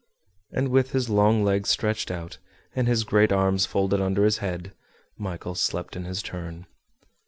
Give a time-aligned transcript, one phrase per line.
[0.51, 2.39] And with his long legs stretched out,
[2.75, 4.73] and his great arms folded under his head,
[5.15, 6.65] Michel slept in his turn.